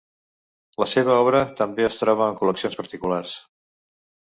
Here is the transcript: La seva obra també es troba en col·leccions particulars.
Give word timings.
La 0.83 0.87
seva 0.93 1.17
obra 1.25 1.41
també 1.61 1.87
es 1.89 1.99
troba 2.05 2.31
en 2.31 2.41
col·leccions 2.41 2.81
particulars. 2.83 3.39